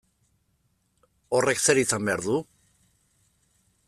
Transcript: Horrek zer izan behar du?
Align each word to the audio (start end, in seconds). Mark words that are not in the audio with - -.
Horrek 1.39 1.61
zer 1.67 1.81
izan 1.81 2.07
behar 2.09 2.25
du? 2.31 2.39